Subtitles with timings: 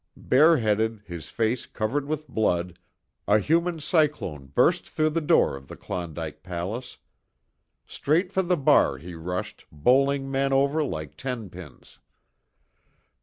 [0.17, 2.79] Bareheaded, his face covered with blood,
[3.27, 6.97] a human cyclone burst through the door of the Klondike Palace.
[7.85, 11.99] Straight for the bar he rushed, bowling men over like ten pins.